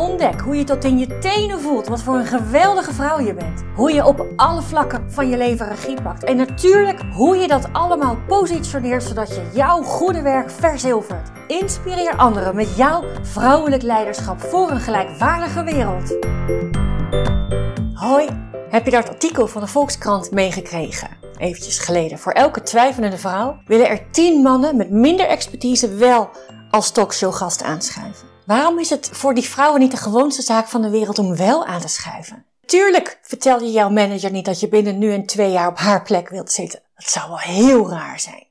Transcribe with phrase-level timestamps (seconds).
[0.00, 3.62] Ontdek hoe je tot in je tenen voelt wat voor een geweldige vrouw je bent.
[3.74, 6.24] Hoe je op alle vlakken van je leven regie pakt.
[6.24, 11.30] En natuurlijk hoe je dat allemaal positioneert zodat je jouw goede werk verzilvert.
[11.46, 16.16] Inspireer anderen met jouw vrouwelijk leiderschap voor een gelijkwaardige wereld.
[17.94, 18.28] Hoi,
[18.68, 21.08] heb je dat artikel van de Volkskrant meegekregen?
[21.36, 22.18] Eventjes geleden.
[22.18, 26.30] Voor elke twijfelende vrouw willen er 10 mannen met minder expertise wel
[26.70, 28.29] als talkshowgast aanschuiven.
[28.50, 31.64] Waarom is het voor die vrouwen niet de gewoonste zaak van de wereld om wel
[31.64, 32.46] aan te schuiven?
[32.66, 36.02] Tuurlijk vertel je jouw manager niet dat je binnen nu en twee jaar op haar
[36.02, 36.82] plek wilt zitten.
[36.94, 38.46] Dat zou wel heel raar zijn.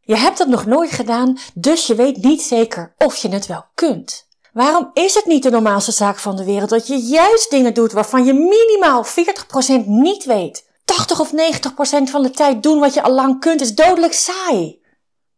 [0.00, 3.64] Je hebt het nog nooit gedaan, dus je weet niet zeker of je het wel
[3.74, 4.28] kunt.
[4.52, 7.92] Waarom is het niet de normaalste zaak van de wereld dat je juist dingen doet
[7.92, 9.04] waarvan je minimaal
[9.82, 10.68] 40% niet weet?
[10.84, 11.34] 80 of 90%
[12.10, 14.82] van de tijd doen wat je al lang kunt is dodelijk saai.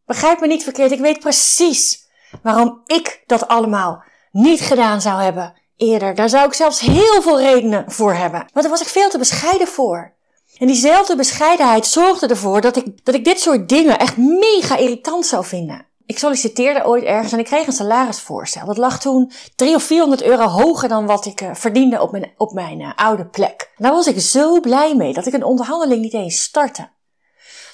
[0.04, 2.05] Begrijp me niet verkeerd, ik weet precies
[2.42, 6.14] waarom ik dat allemaal niet gedaan zou hebben eerder.
[6.14, 8.46] Daar zou ik zelfs heel veel redenen voor hebben.
[8.52, 10.14] Maar daar was ik veel te bescheiden voor.
[10.58, 15.26] En diezelfde bescheidenheid zorgde ervoor dat ik, dat ik dit soort dingen echt mega irritant
[15.26, 15.86] zou vinden.
[16.06, 18.66] Ik solliciteerde ooit ergens en ik kreeg een salarisvoorstel.
[18.66, 22.32] Dat lag toen 300 of 400 euro hoger dan wat ik uh, verdiende op mijn,
[22.36, 23.72] op mijn uh, oude plek.
[23.76, 26.88] Daar was ik zo blij mee dat ik een onderhandeling niet eens startte.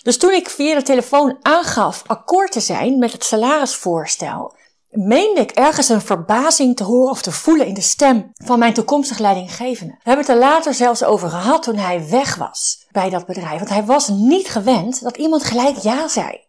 [0.03, 4.55] Dus toen ik via de telefoon aangaf akkoord te zijn met het salarisvoorstel,
[4.91, 8.75] meende ik ergens een verbazing te horen of te voelen in de stem van mijn
[8.75, 9.93] toekomstig leidinggevende.
[9.93, 13.59] We hebben het er later zelfs over gehad toen hij weg was bij dat bedrijf,
[13.59, 16.41] want hij was niet gewend dat iemand gelijk ja zei.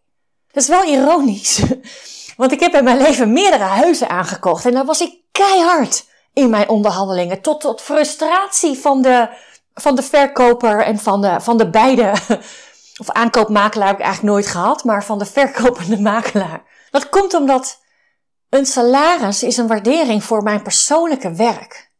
[0.52, 1.62] Dat is wel ironisch,
[2.36, 6.50] want ik heb in mijn leven meerdere huizen aangekocht en daar was ik keihard in
[6.50, 9.28] mijn onderhandelingen, tot, tot frustratie van de,
[9.74, 12.12] van de verkoper en van de, van de beide
[13.00, 16.62] of aankoopmakelaar heb ik eigenlijk nooit gehad, maar van de verkopende makelaar.
[16.90, 17.82] Dat komt omdat
[18.48, 21.92] een salaris is een waardering voor mijn persoonlijke werk.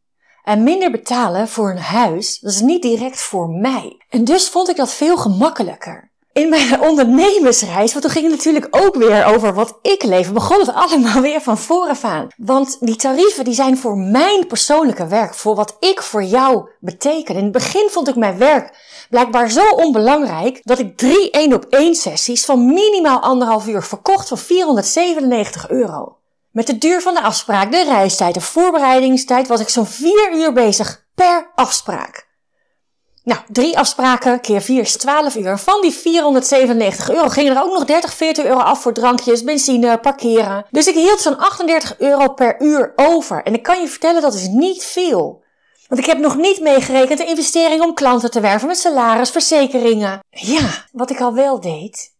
[0.43, 4.05] En minder betalen voor een huis, dat is niet direct voor mij.
[4.09, 6.12] En dus vond ik dat veel gemakkelijker.
[6.34, 10.58] In mijn ondernemersreis, want toen ging het natuurlijk ook weer over wat ik leef, begon
[10.58, 12.28] het allemaal weer van vooraf aan.
[12.36, 17.34] Want die tarieven die zijn voor mijn persoonlijke werk, voor wat ik voor jou beteken.
[17.34, 18.76] In het begin vond ik mijn werk
[19.10, 24.28] blijkbaar zo onbelangrijk dat ik drie één op één sessies van minimaal anderhalf uur verkocht
[24.28, 26.16] voor 497 euro.
[26.50, 30.52] Met de duur van de afspraak, de reistijd, de voorbereidingstijd was ik zo'n vier uur
[30.52, 32.23] bezig per afspraak.
[33.24, 35.58] Nou, drie afspraken keer vier is 12 uur.
[35.58, 39.98] Van die 497 euro gingen er ook nog 30, 40 euro af voor drankjes, benzine,
[39.98, 40.66] parkeren.
[40.70, 43.42] Dus ik hield zo'n 38 euro per uur over.
[43.42, 45.42] En ik kan je vertellen, dat is niet veel.
[45.88, 50.20] Want ik heb nog niet meegerekend de investering om klanten te werven met salaris, verzekeringen.
[50.30, 52.12] Ja, wat ik al wel deed.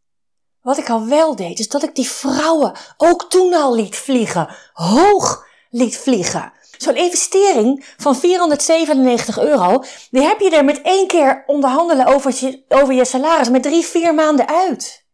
[0.63, 4.49] Wat ik al wel deed, is dat ik die vrouwen ook toen al liet vliegen.
[4.73, 6.53] Hoog liet vliegen.
[6.79, 12.65] Zo'n investering van 497 euro, die heb je er met één keer onderhandelen over je,
[12.69, 15.05] over je salaris met drie, vier maanden uit.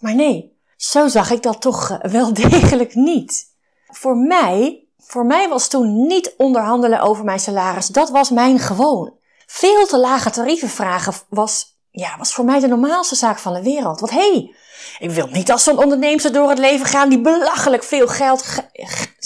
[0.00, 3.50] Maar nee, zo zag ik dat toch eh, wel degelijk niet.
[3.86, 9.14] Voor mij, voor mij was toen niet onderhandelen over mijn salaris, dat was mijn gewoon.
[9.46, 13.62] Veel te lage tarieven vragen was, ja, was voor mij de normaalste zaak van de
[13.62, 14.00] wereld.
[14.00, 14.54] Want hé, hey,
[14.98, 18.44] ik wil niet als zo'n onderneemster door het leven gaan die belachelijk veel geld,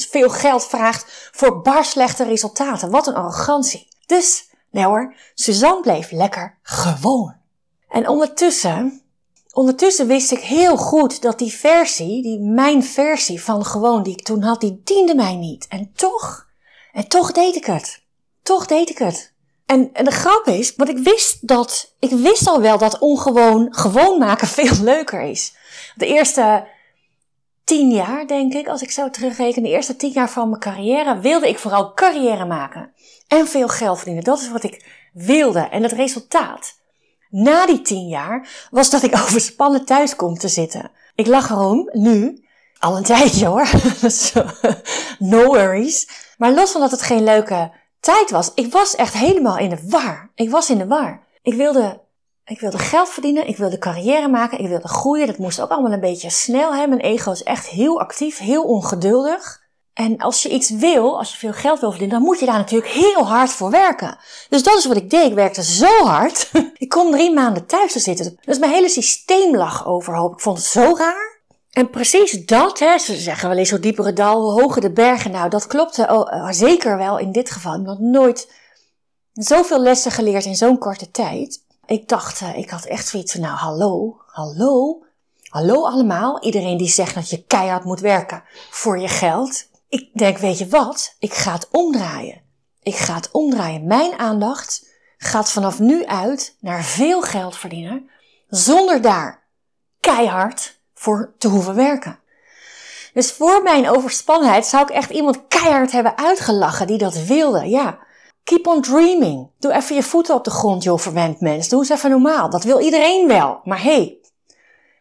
[0.05, 2.91] veel geld vraagt voor bar slechte resultaten.
[2.91, 3.89] Wat een arrogantie.
[4.07, 7.35] Dus, nee hoor, Suzanne bleef lekker gewoon.
[7.89, 9.03] En ondertussen,
[9.53, 14.25] ondertussen wist ik heel goed dat die versie, die mijn versie van gewoon die ik
[14.25, 15.67] toen had, die diende mij niet.
[15.69, 16.47] En toch,
[16.93, 18.03] en toch deed ik het.
[18.43, 19.35] Toch deed ik het.
[19.67, 23.75] En, en de grap is, want ik wist dat, ik wist al wel dat ongewoon
[23.75, 25.55] gewoon maken veel leuker is.
[25.95, 26.67] De eerste
[27.67, 31.19] tien jaar, denk ik, als ik zo terugreken, de eerste tien jaar van mijn carrière,
[31.19, 32.93] wilde ik vooral carrière maken.
[33.29, 34.25] En veel geld verdienen.
[34.25, 35.61] Dat is wat ik wilde.
[35.61, 36.75] En het resultaat,
[37.31, 40.91] na die tien jaar, was dat ik overspannen thuis kom te zitten.
[41.15, 42.45] Ik lach erom, nu,
[42.79, 43.69] al een tijdje hoor.
[45.19, 46.09] no worries.
[46.39, 49.79] Maar los van dat het geen leuke tijd was, ik was echt helemaal in de
[49.85, 50.31] war.
[50.35, 51.23] Ik was in de war.
[51.43, 52.01] Ik wilde,
[52.47, 55.27] ik wilde geld verdienen, ik wilde carrière maken, ik wilde groeien.
[55.27, 56.75] Dat moest ook allemaal een beetje snel.
[56.75, 56.87] Hè?
[56.87, 59.65] Mijn ego is echt heel actief, heel ongeduldig.
[59.93, 62.59] En als je iets wil, als je veel geld wil verdienen, dan moet je daar
[62.59, 64.19] natuurlijk heel hard voor werken.
[64.49, 65.27] Dus dat is wat ik deed.
[65.27, 66.51] Ik werkte zo hard.
[66.85, 68.39] ik kon drie maanden thuis te zitten.
[68.45, 70.33] Dus mijn hele systeem lag overhoop.
[70.33, 71.35] Ik vond het zo raar.
[71.71, 75.31] En precies dat, hè, ze zeggen wel eens zo diepere dal, hoe hoger de bergen.
[75.31, 77.81] Nou, dat klopte oh, zeker wel in dit geval.
[77.81, 78.53] Ik had nooit
[79.33, 81.65] zoveel lessen geleerd in zo'n korte tijd.
[81.87, 85.03] Ik dacht, uh, ik had echt zoiets van, nou hallo, hallo,
[85.49, 86.43] hallo allemaal.
[86.43, 89.69] Iedereen die zegt dat je keihard moet werken voor je geld.
[89.89, 91.17] Ik denk, weet je wat?
[91.19, 92.41] Ik ga het omdraaien.
[92.83, 93.87] Ik ga het omdraaien.
[93.87, 94.87] Mijn aandacht
[95.19, 98.11] gaat vanaf nu uit naar veel geld verdienen,
[98.49, 99.43] zonder daar
[100.01, 102.19] keihard voor te hoeven werken.
[103.13, 107.69] Dus voor mijn overspannenheid zou ik echt iemand keihard hebben uitgelachen die dat wilde.
[107.69, 107.99] Ja,
[108.47, 109.51] keep on dreaming.
[109.59, 111.69] Doe even je voeten op de grond, joh, verwend mens.
[111.69, 112.51] Doe eens even normaal.
[112.51, 113.61] Dat wil iedereen wel.
[113.65, 114.19] Maar hé, hey,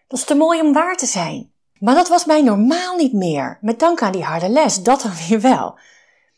[0.07, 1.51] dat is te mooi om waar te zijn.
[1.79, 3.57] Maar dat was mij normaal niet meer.
[3.61, 5.79] Met dank aan die harde les, dat dan weer wel.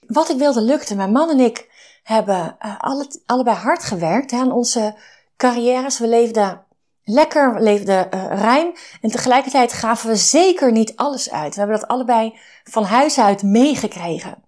[0.08, 0.96] Wat ik wilde lukte.
[0.96, 1.70] Mijn man en ik
[2.04, 4.96] hebben uh, alle, allebei hard gewerkt aan onze
[5.38, 6.00] carrières.
[6.00, 6.64] We leefden
[7.04, 8.74] lekker, we leefden uh, ruim.
[9.02, 11.54] En tegelijkertijd gaven we zeker niet alles uit.
[11.54, 14.46] We hebben dat allebei van huis uit meegekregen.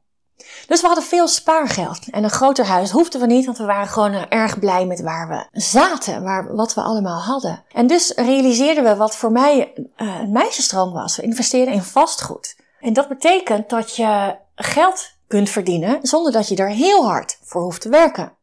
[0.67, 2.09] Dus we hadden veel spaargeld.
[2.09, 5.01] En een groter huis hoefden we niet, want we waren gewoon uh, erg blij met
[5.01, 7.63] waar we zaten, waar, wat we allemaal hadden.
[7.71, 11.15] En dus realiseerden we wat voor mij uh, een meisjestroom was.
[11.15, 12.55] We investeerden in vastgoed.
[12.79, 17.61] En dat betekent dat je geld kunt verdienen zonder dat je er heel hard voor
[17.61, 18.37] hoeft te werken.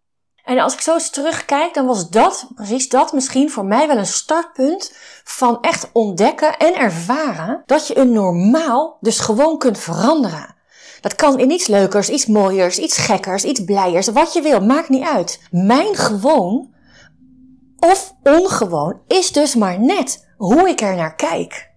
[0.44, 3.96] En als ik zo eens terugkijk, dan was dat, precies dat misschien voor mij wel
[3.96, 4.92] een startpunt
[5.24, 10.55] van echt ontdekken en ervaren dat je een normaal dus gewoon kunt veranderen.
[11.06, 14.88] Dat kan in iets leukers, iets mooiers, iets gekkers, iets blijers, wat je wil, maakt
[14.88, 15.40] niet uit.
[15.50, 16.74] Mijn gewoon
[17.76, 21.70] of ongewoon is dus maar net hoe ik er naar kijk.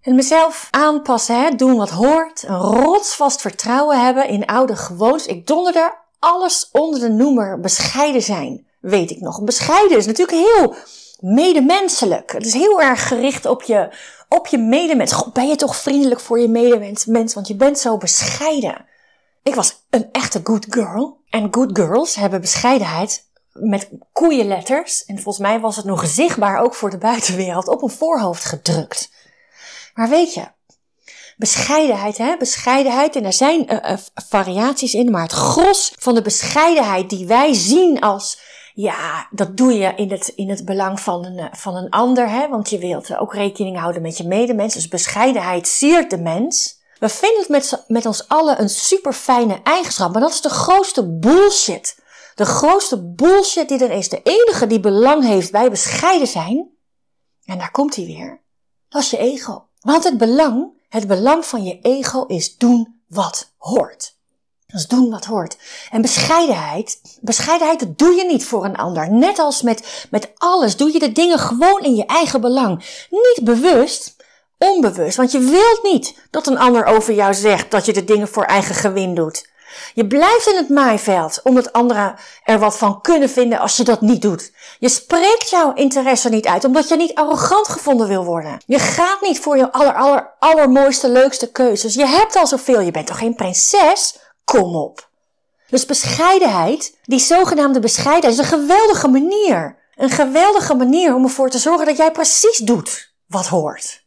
[0.00, 5.26] En mezelf aanpassen, hè, doen wat hoort, een rotsvast vertrouwen hebben in oude gewoons.
[5.26, 9.44] Ik donderde alles onder de noemer bescheiden zijn, weet ik nog.
[9.44, 10.74] Bescheiden is natuurlijk heel
[11.18, 12.32] medemenselijk.
[12.32, 13.90] Het is heel erg gericht op je,
[14.28, 15.12] op je medemens.
[15.12, 18.86] God, ben je toch vriendelijk voor je medemens, mens, want je bent zo bescheiden.
[19.42, 21.20] Ik was een echte good girl.
[21.30, 25.04] En good girls hebben bescheidenheid met koeienletters.
[25.04, 29.10] En volgens mij was het nog zichtbaar ook voor de buitenwereld op een voorhoofd gedrukt.
[29.94, 30.46] Maar weet je,
[31.36, 32.36] bescheidenheid, hè?
[32.36, 33.98] bescheidenheid, en er zijn uh, uh,
[34.28, 38.40] variaties in, maar het gros van de bescheidenheid die wij zien als,
[38.80, 42.30] ja, dat doe je in het, in het belang van een, uh, van een ander,
[42.30, 42.48] hè?
[42.48, 44.74] want je wilt ook rekening houden met je medemens.
[44.74, 46.80] Dus bescheidenheid siert de mens.
[46.98, 50.48] We vinden het met, met ons allen een super fijne eigenschap, maar dat is de
[50.48, 51.98] grootste bullshit.
[52.34, 54.08] De grootste bullshit die er is.
[54.08, 56.68] De enige die belang heeft bij bescheiden zijn,
[57.44, 58.42] en daar komt hij weer,
[58.88, 59.68] dat is je ego.
[59.80, 64.17] Want het belang, het belang van je ego is doen wat hoort.
[64.74, 65.56] Is doen wat hoort.
[65.90, 69.10] En bescheidenheid, bescheidenheid dat doe je niet voor een ander.
[69.10, 73.06] Net als met, met alles doe je de dingen gewoon in je eigen belang.
[73.10, 74.16] Niet bewust,
[74.58, 75.16] onbewust.
[75.16, 78.44] Want je wilt niet dat een ander over jou zegt dat je de dingen voor
[78.44, 79.48] eigen gewin doet.
[79.94, 84.00] Je blijft in het maaiveld, omdat anderen er wat van kunnen vinden als je dat
[84.00, 84.52] niet doet.
[84.78, 88.60] Je spreekt jouw interesse niet uit, omdat je niet arrogant gevonden wil worden.
[88.66, 91.94] Je gaat niet voor je aller, aller, allermooiste, leukste keuzes.
[91.94, 94.14] Je hebt al zoveel, je bent toch geen prinses?
[94.48, 95.10] Kom op.
[95.70, 99.78] Dus bescheidenheid, die zogenaamde bescheidenheid, is een geweldige manier.
[99.94, 104.04] Een geweldige manier om ervoor te zorgen dat jij precies doet wat hoort.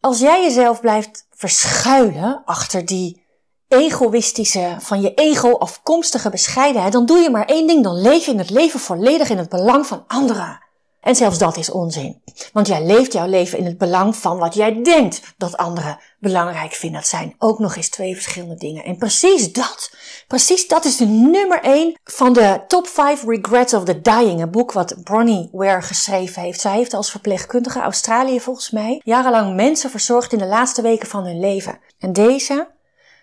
[0.00, 3.24] Als jij jezelf blijft verschuilen achter die
[3.68, 8.30] egoïstische, van je ego afkomstige bescheidenheid, dan doe je maar één ding, dan leef je
[8.30, 10.63] in het leven volledig in het belang van anderen.
[11.04, 12.22] En zelfs dat is onzin.
[12.52, 16.72] Want jij leeft jouw leven in het belang van wat jij denkt dat anderen belangrijk
[16.72, 17.00] vinden.
[17.00, 18.84] Dat zijn ook nog eens twee verschillende dingen.
[18.84, 19.90] En precies dat,
[20.28, 24.40] precies dat is de nummer één van de top 5 regrets of the dying.
[24.40, 26.60] Een boek wat Bronnie Ware geschreven heeft.
[26.60, 31.24] Zij heeft als verpleegkundige Australië volgens mij jarenlang mensen verzorgd in de laatste weken van
[31.24, 31.78] hun leven.
[31.98, 32.68] En deze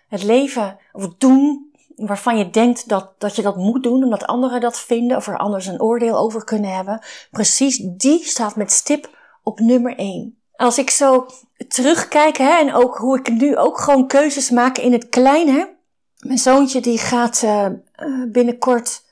[0.08, 1.71] het leven of doen
[2.06, 5.38] waarvan je denkt dat, dat je dat moet doen omdat anderen dat vinden of er
[5.38, 7.00] anders een oordeel over kunnen hebben.
[7.30, 10.36] Precies die staat met stip op nummer 1.
[10.56, 11.26] Als ik zo
[11.68, 15.76] terugkijk hè, en ook hoe ik nu ook gewoon keuzes maak in het kleine.
[16.18, 17.66] Mijn zoontje die gaat uh,
[18.28, 19.04] binnenkort,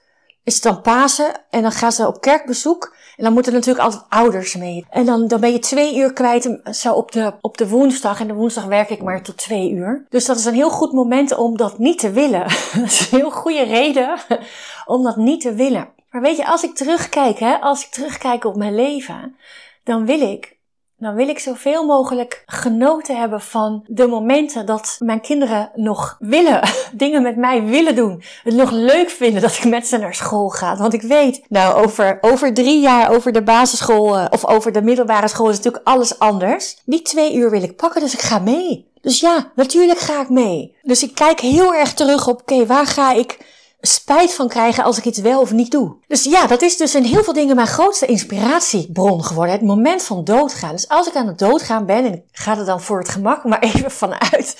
[0.44, 2.97] is dan Pasen en dan gaan ze op kerkbezoek.
[3.21, 4.87] En dan moeten natuurlijk altijd ouders mee.
[4.91, 8.21] En dan, dan ben je twee uur kwijt zo op de, op de woensdag.
[8.21, 10.07] En de woensdag werk ik maar tot twee uur.
[10.09, 12.41] Dus dat is een heel goed moment om dat niet te willen.
[12.75, 14.19] dat is een heel goede reden
[14.87, 15.89] om dat niet te willen.
[16.11, 19.37] Maar weet je, als ik terugkijk, hè, als ik terugkijk op mijn leven,
[19.85, 20.57] dan wil ik
[21.00, 26.69] dan wil ik zoveel mogelijk genoten hebben van de momenten dat mijn kinderen nog willen,
[26.92, 28.23] dingen met mij willen doen.
[28.42, 30.76] Het nog leuk vinden dat ik met ze naar school ga.
[30.76, 34.83] Want ik weet, nou, over, over drie jaar, over de basisschool eh, of over de
[34.83, 36.76] middelbare school is natuurlijk alles anders.
[36.85, 38.88] Die twee uur wil ik pakken, dus ik ga mee.
[39.00, 40.76] Dus ja, natuurlijk ga ik mee.
[40.83, 43.38] Dus ik kijk heel erg terug op, oké, waar ga ik
[43.81, 45.97] spijt van krijgen als ik iets wel of niet doe.
[46.07, 49.55] Dus ja, dat is dus in heel veel dingen mijn grootste inspiratiebron geworden.
[49.55, 50.73] Het moment van doodgaan.
[50.73, 53.45] Dus als ik aan het doodgaan ben, en ik ga er dan voor het gemak
[53.45, 54.57] maar even vanuit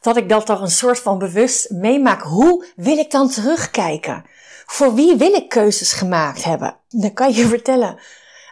[0.00, 2.22] dat ik dat toch een soort van bewust meemaak.
[2.22, 4.24] Hoe wil ik dan terugkijken?
[4.66, 6.76] Voor wie wil ik keuzes gemaakt hebben?
[6.88, 7.98] Dan kan je vertellen,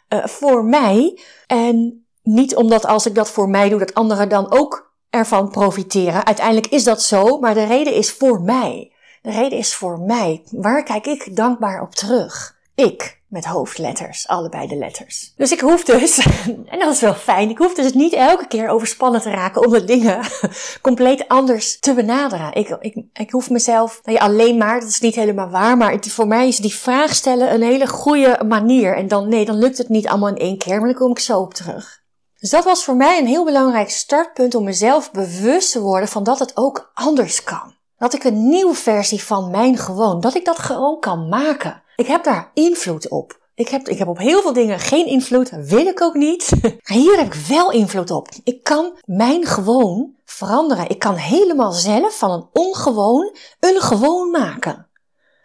[0.09, 1.21] uh, voor mij.
[1.47, 6.27] En niet omdat als ik dat voor mij doe, dat anderen dan ook ervan profiteren.
[6.27, 8.93] Uiteindelijk is dat zo, maar de reden is voor mij.
[9.26, 10.42] De reden is voor mij.
[10.50, 12.56] Waar kijk ik dankbaar op terug?
[12.75, 15.33] Ik met hoofdletters, allebei de letters.
[15.37, 16.18] Dus ik hoef dus,
[16.73, 19.73] en dat is wel fijn, ik hoef dus niet elke keer overspannen te raken om
[19.73, 20.21] de dingen
[20.83, 22.54] compleet anders te benaderen.
[22.54, 26.26] Ik, ik, ik hoef mezelf, nou alleen maar, dat is niet helemaal waar, maar voor
[26.26, 28.97] mij is die vraag stellen een hele goede manier.
[28.97, 31.18] En dan, nee, dan lukt het niet allemaal in één keer, maar dan kom ik
[31.18, 32.02] zo op terug.
[32.38, 36.25] Dus dat was voor mij een heel belangrijk startpunt om mezelf bewust te worden van
[36.25, 37.75] dat het ook anders kan.
[37.99, 41.83] Dat ik een nieuwe versie van mijn gewoon, dat ik dat gewoon kan maken.
[41.97, 43.45] Ik heb daar invloed op.
[43.55, 46.50] Ik heb, ik heb op heel veel dingen geen invloed, wil ik ook niet.
[46.62, 48.29] Maar hier heb ik wel invloed op.
[48.45, 50.88] Ik kan mijn gewoon veranderen.
[50.88, 54.87] Ik kan helemaal zelf van een ongewoon een gewoon maken.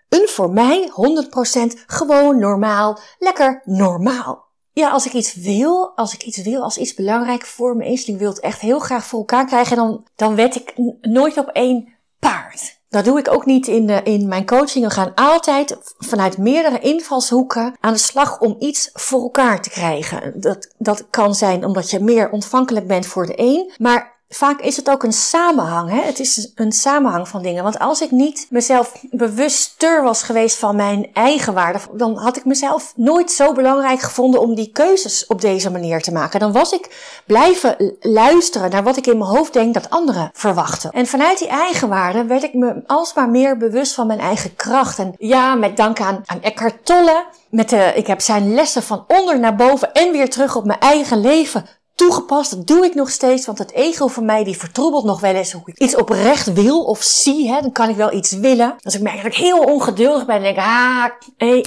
[0.10, 4.50] Een voor mij 100% gewoon normaal, lekker normaal.
[4.74, 8.06] Ja, als ik iets wil, als ik iets wil, als iets belangrijk voor me is,
[8.06, 11.48] ik wil het echt heel graag voor elkaar krijgen, dan, dan wed ik nooit op
[11.48, 11.88] één
[12.22, 12.80] paard.
[12.90, 14.86] Dat doe ik ook niet in, de, in mijn coaching.
[14.86, 20.34] We gaan altijd vanuit meerdere invalshoeken aan de slag om iets voor elkaar te krijgen.
[20.36, 23.72] Dat, dat kan zijn omdat je meer ontvankelijk bent voor de een.
[23.78, 25.90] Maar vaak is het ook een samenhang.
[25.90, 26.02] Hè?
[26.02, 27.64] Het is een samenhang van dingen.
[27.64, 32.46] Want als ik niet mezelf bewuster was geweest van mijn eigen waarde, dan had ik
[32.46, 36.40] mezelf nooit zo belangrijk gevonden om die keuzes op deze manier te maken.
[36.40, 40.92] Dan was ik blijven luisteren naar wat ik in mijn hoofd denk dat anderen verwachten.
[40.92, 45.00] En vanuit die eigen waarde werd ik me alsmaar meer bewust van mijn eigen kracht.
[45.00, 47.26] En ja, met dank aan, aan Eckhart Tolle.
[47.50, 50.80] Met de, ik heb zijn lessen van onder naar boven en weer terug op mijn
[50.80, 51.66] eigen leven
[52.02, 52.52] toegepast.
[52.52, 55.52] Dat doe ik nog steeds, want het ego van mij die vertroebelt nog wel eens
[55.52, 57.52] hoe ik iets oprecht wil of zie.
[57.52, 58.76] Hè, dan kan ik wel iets willen.
[58.82, 61.06] Als ik merk dat ik heel ongeduldig ben, dan denk ik, ah,
[61.38, 61.66] hey,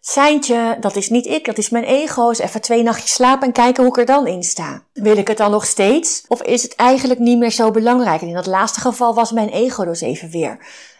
[0.00, 2.28] Seintje, dat is niet ik, dat is mijn ego.
[2.28, 4.82] Eens even twee nachtjes slapen en kijken hoe ik er dan in sta.
[4.92, 6.24] Wil ik het dan nog steeds?
[6.28, 8.20] Of is het eigenlijk niet meer zo belangrijk?
[8.20, 10.58] En in dat laatste geval was mijn ego dus even weer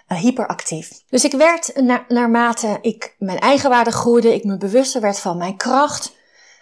[0.08, 0.90] uh, hyperactief.
[1.08, 5.56] Dus ik werd, na, naarmate ik mijn eigenwaarde groeide, ik me bewuster werd van mijn
[5.56, 6.12] kracht,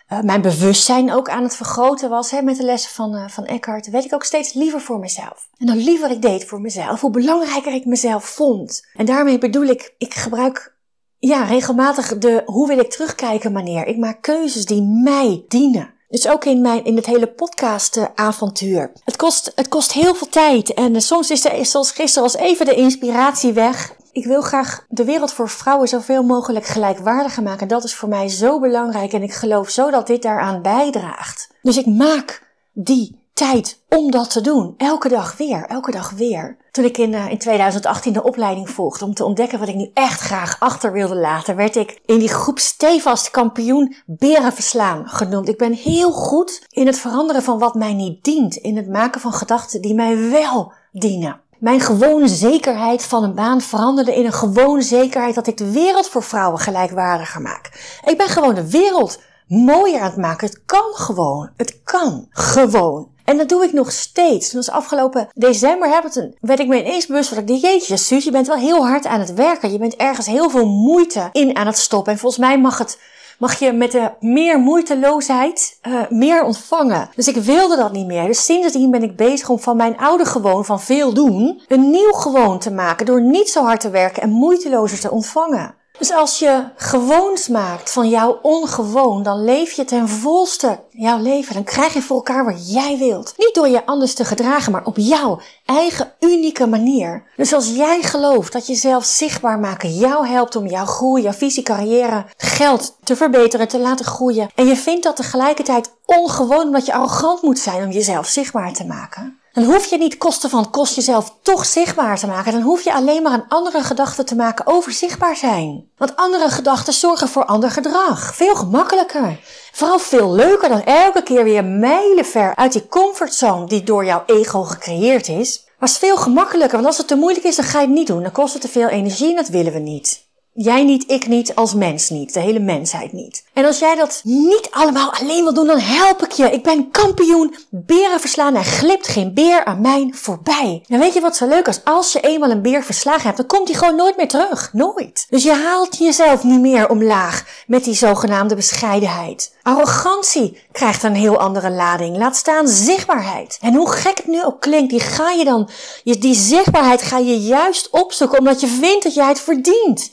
[0.09, 3.47] uh, mijn bewustzijn ook aan het vergroten was hè, met de lessen van, uh, van
[3.47, 5.49] Eckhart, werd ik ook steeds liever voor mezelf.
[5.59, 8.87] En dan liever ik deed voor mezelf, hoe belangrijker ik mezelf vond.
[8.95, 10.77] En daarmee bedoel ik, ik gebruik
[11.19, 13.87] ja, regelmatig de hoe wil ik terugkijken manier.
[13.87, 15.91] Ik maak keuzes die mij dienen.
[16.09, 18.93] Dus ook in, mijn, in het hele podcast-avontuur.
[19.05, 20.75] Het kost, het kost heel veel tijd.
[20.75, 23.95] En soms is er, zoals gisteren, was even de inspiratie weg.
[24.13, 27.69] Ik wil graag de wereld voor vrouwen zoveel mogelijk gelijkwaardiger maken.
[27.69, 31.55] Dat is voor mij zo belangrijk en ik geloof zo dat dit daaraan bijdraagt.
[31.63, 34.75] Dus ik maak die tijd om dat te doen.
[34.77, 36.57] Elke dag weer, elke dag weer.
[36.71, 39.91] Toen ik in, uh, in 2018 de opleiding volgde om te ontdekken wat ik nu
[39.95, 45.49] echt graag achter wilde laten, werd ik in die groep stevast kampioen beren verslaan genoemd.
[45.49, 49.21] Ik ben heel goed in het veranderen van wat mij niet dient, in het maken
[49.21, 51.42] van gedachten die mij wel dienen.
[51.63, 56.09] Mijn gewone zekerheid van een baan veranderde in een gewone zekerheid dat ik de wereld
[56.09, 57.71] voor vrouwen gelijkwaardiger maak.
[58.05, 60.47] Ik ben gewoon de wereld mooier aan het maken.
[60.47, 61.51] Het kan gewoon.
[61.57, 63.09] Het kan gewoon.
[63.25, 64.51] En dat doe ik nog steeds.
[64.51, 66.03] Dus afgelopen december
[66.41, 69.07] werd ik me ineens bewust van, ik dacht, jeetje, Suus, je bent wel heel hard
[69.07, 69.73] aan het werken.
[69.73, 72.13] Je bent ergens heel veel moeite in aan het stoppen.
[72.13, 72.99] En volgens mij mag het
[73.43, 77.11] mag je met de meer moeiteloosheid uh, meer ontvangen.
[77.15, 78.27] Dus ik wilde dat niet meer.
[78.27, 82.13] Dus sindsdien ben ik bezig om van mijn oude gewoon van veel doen een nieuw
[82.13, 85.75] gewoon te maken door niet zo hard te werken en moeitelozer te ontvangen.
[85.99, 91.55] Dus als je gewoons maakt van jouw ongewoon, dan leef je ten volste jouw leven.
[91.55, 93.35] Dan krijg je voor elkaar wat jij wilt.
[93.37, 97.25] Niet door je anders te gedragen, maar op jouw eigen unieke manier.
[97.37, 101.63] Dus als jij gelooft dat jezelf zichtbaar maken jou helpt om jouw groei, jouw visie,
[101.63, 104.51] carrière, geld te verbeteren, te laten groeien.
[104.55, 108.87] En je vindt dat tegelijkertijd ongewoon omdat je arrogant moet zijn om jezelf zichtbaar te
[108.87, 112.53] maken Dan hoef je niet kosten van kost jezelf toch zichtbaar te maken.
[112.53, 115.89] Dan hoef je alleen maar een andere gedachte te maken over zichtbaar zijn.
[115.97, 118.35] Want andere gedachten zorgen voor ander gedrag.
[118.35, 119.41] Veel gemakkelijker.
[119.73, 124.63] Vooral veel leuker dan elke keer weer mijlenver uit die comfortzone die door jouw ego
[124.63, 125.63] gecreëerd is.
[125.65, 127.95] Maar het is veel gemakkelijker, want als het te moeilijk is, dan ga je het
[127.95, 128.23] niet doen.
[128.23, 130.31] Dan kost het te veel energie en dat willen we niet.
[130.55, 133.45] Jij niet, ik niet, als mens niet, de hele mensheid niet.
[133.53, 136.51] En als jij dat niet allemaal alleen wil doen, dan help ik je.
[136.51, 140.85] Ik ben kampioen, beren verslaan en glipt geen beer aan mij voorbij.
[140.89, 141.85] En weet je wat zo leuk is?
[141.85, 144.73] Als je eenmaal een beer verslagen hebt, dan komt hij gewoon nooit meer terug.
[144.73, 145.27] Nooit.
[145.31, 149.55] Dus je haalt jezelf niet meer omlaag met die zogenaamde bescheidenheid.
[149.63, 152.17] Arrogantie krijgt een heel andere lading.
[152.17, 153.59] Laat staan zichtbaarheid.
[153.61, 155.69] En hoe gek het nu ook klinkt, die ga je dan,
[156.03, 160.11] die zichtbaarheid ga je juist opzoeken omdat je vindt dat jij het verdient.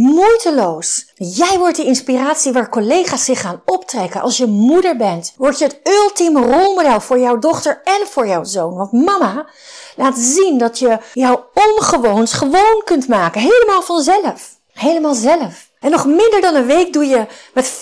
[0.00, 1.12] Moeiteloos.
[1.14, 4.20] Jij wordt de inspiratie waar collega's zich gaan optrekken.
[4.20, 8.44] Als je moeder bent, word je het ultieme rolmodel voor jouw dochter en voor jouw
[8.44, 8.74] zoon.
[8.74, 9.46] Want mama
[9.96, 13.40] laat zien dat je jouw ongewoons gewoon kunt maken.
[13.40, 14.58] Helemaal vanzelf.
[14.72, 15.67] Helemaal zelf.
[15.80, 17.72] En nog minder dan een week doe je met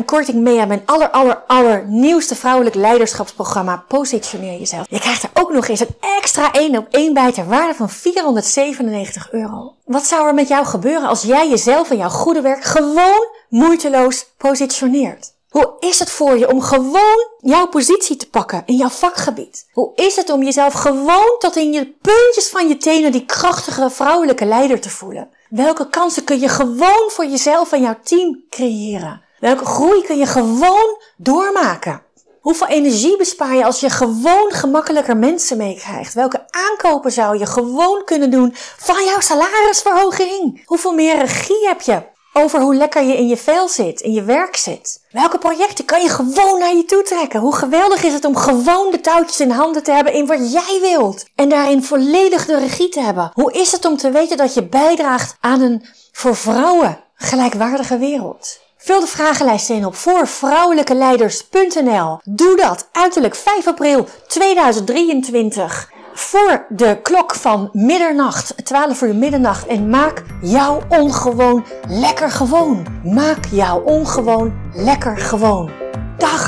[0.00, 4.86] 25% korting mee aan mijn aller, aller, aller nieuwste vrouwelijk leiderschapsprogramma Positioneer Jezelf.
[4.90, 7.90] Je krijgt er ook nog eens een extra 1 op 1 bij ter waarde van
[7.90, 9.74] 497 euro.
[9.84, 14.26] Wat zou er met jou gebeuren als jij jezelf en jouw goede werk gewoon moeiteloos
[14.36, 15.36] positioneert?
[15.48, 19.66] Hoe is het voor je om gewoon jouw positie te pakken in jouw vakgebied?
[19.72, 23.90] Hoe is het om jezelf gewoon tot in je puntjes van je tenen die krachtige
[23.90, 25.30] vrouwelijke leider te voelen?
[25.48, 29.22] Welke kansen kun je gewoon voor jezelf en jouw team creëren?
[29.38, 32.02] Welke groei kun je gewoon doormaken?
[32.40, 36.14] Hoeveel energie bespaar je als je gewoon gemakkelijker mensen meekrijgt?
[36.14, 40.62] Welke aankopen zou je gewoon kunnen doen van jouw salarisverhoging?
[40.64, 42.02] Hoeveel meer regie heb je
[42.38, 45.02] over hoe lekker je in je vel zit, in je werk zit.
[45.10, 47.40] Welke projecten kan je gewoon naar je toe trekken?
[47.40, 50.78] Hoe geweldig is het om gewoon de touwtjes in handen te hebben in wat jij
[50.80, 53.30] wilt en daarin volledig de regie te hebben?
[53.34, 58.58] Hoe is het om te weten dat je bijdraagt aan een voor vrouwen gelijkwaardige wereld?
[58.76, 62.18] Vul de vragenlijst in op voorvrouwelijkeleiders.nl.
[62.24, 69.66] Doe dat uiterlijk 5 april 2023 voor de klok van middernacht, 12 uur middernacht.
[69.66, 72.86] En maak jou ongewoon lekker gewoon.
[73.04, 75.70] Maak jou ongewoon lekker gewoon.
[76.16, 76.47] Dag!